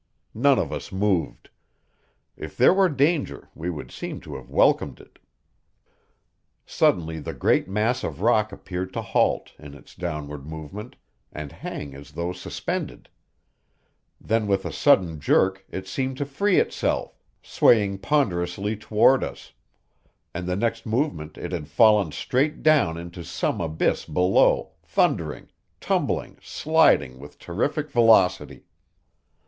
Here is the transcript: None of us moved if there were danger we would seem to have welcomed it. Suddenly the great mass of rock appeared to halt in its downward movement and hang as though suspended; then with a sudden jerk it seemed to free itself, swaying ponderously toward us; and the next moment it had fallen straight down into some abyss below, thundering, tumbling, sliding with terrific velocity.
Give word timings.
None 0.33 0.57
of 0.57 0.73
us 0.73 0.91
moved 0.91 1.51
if 2.35 2.57
there 2.57 2.73
were 2.73 2.89
danger 2.89 3.49
we 3.53 3.69
would 3.69 3.91
seem 3.91 4.19
to 4.21 4.35
have 4.35 4.49
welcomed 4.49 4.99
it. 4.99 5.19
Suddenly 6.65 7.19
the 7.19 7.35
great 7.35 7.69
mass 7.69 8.03
of 8.03 8.19
rock 8.21 8.51
appeared 8.51 8.93
to 8.93 9.03
halt 9.03 9.51
in 9.59 9.75
its 9.75 9.93
downward 9.93 10.43
movement 10.47 10.95
and 11.31 11.51
hang 11.51 11.93
as 11.93 12.13
though 12.13 12.33
suspended; 12.33 13.09
then 14.19 14.47
with 14.47 14.65
a 14.65 14.71
sudden 14.73 15.19
jerk 15.19 15.65
it 15.69 15.87
seemed 15.87 16.17
to 16.17 16.25
free 16.25 16.57
itself, 16.57 17.21
swaying 17.43 17.99
ponderously 17.99 18.75
toward 18.75 19.23
us; 19.23 19.51
and 20.33 20.47
the 20.47 20.55
next 20.55 20.83
moment 20.83 21.37
it 21.37 21.51
had 21.51 21.67
fallen 21.67 22.11
straight 22.11 22.63
down 22.63 22.97
into 22.97 23.23
some 23.23 23.61
abyss 23.61 24.03
below, 24.05 24.71
thundering, 24.81 25.49
tumbling, 25.79 26.39
sliding 26.41 27.19
with 27.19 27.37
terrific 27.37 27.91
velocity. 27.91 28.63